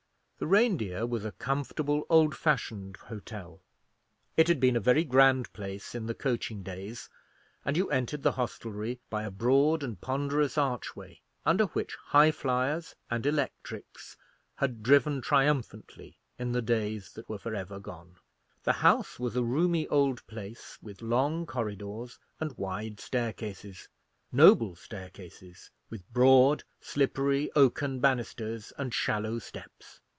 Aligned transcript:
The 0.39 0.47
Reindeer 0.47 1.05
was 1.05 1.23
a 1.23 1.33
comfortable 1.33 2.03
old 2.09 2.35
fashioned 2.35 2.97
hotel. 2.97 3.61
It 4.35 4.47
had 4.47 4.59
been 4.59 4.75
a 4.75 4.79
very 4.79 5.03
grand 5.03 5.53
place 5.53 5.93
in 5.93 6.07
the 6.07 6.15
coaching 6.15 6.63
days, 6.63 7.11
and 7.63 7.77
you 7.77 7.91
entered 7.91 8.23
the 8.23 8.31
hostelry 8.31 8.99
by 9.11 9.21
a 9.21 9.29
broad 9.29 9.83
and 9.83 10.01
ponderous 10.01 10.57
archway, 10.57 11.21
under 11.45 11.65
which 11.65 11.95
Highflyers 12.09 12.95
and 13.11 13.23
Electrics 13.27 14.17
had 14.55 14.81
driven 14.81 15.21
triumphantly 15.21 16.17
in 16.39 16.53
the 16.53 16.61
days 16.63 17.13
that 17.13 17.29
were 17.29 17.37
for 17.37 17.53
ever 17.53 17.77
gone. 17.79 18.15
The 18.63 18.73
house 18.81 19.19
was 19.19 19.35
a 19.35 19.43
roomy 19.43 19.87
old 19.89 20.25
place, 20.25 20.79
with 20.81 21.03
long 21.03 21.45
corridors 21.45 22.17
and 22.39 22.57
wide 22.57 22.99
staircases; 22.99 23.89
noble 24.31 24.75
staircases, 24.75 25.69
with 25.91 26.11
broad, 26.11 26.63
slippery, 26.79 27.51
oaken 27.55 27.99
banisters 27.99 28.73
and 28.79 28.91
shallow 28.91 29.37
steps. 29.37 29.99